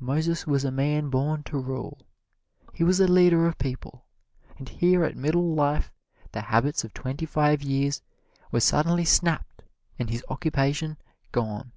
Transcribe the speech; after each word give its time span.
Moses 0.00 0.46
was 0.46 0.66
a 0.66 0.70
man 0.70 1.08
born 1.08 1.42
to 1.44 1.58
rule 1.58 2.06
he 2.74 2.84
was 2.84 3.00
a 3.00 3.08
leader 3.08 3.46
of 3.46 3.54
men 3.64 3.74
and 4.58 4.68
here 4.68 5.02
at 5.02 5.16
middle 5.16 5.54
life 5.54 5.90
the 6.32 6.42
habits 6.42 6.84
of 6.84 6.92
twenty 6.92 7.24
five 7.24 7.62
years 7.62 8.02
were 8.52 8.60
suddenly 8.60 9.06
snapped 9.06 9.62
and 9.98 10.10
his 10.10 10.22
occupation 10.28 10.98
gone. 11.32 11.72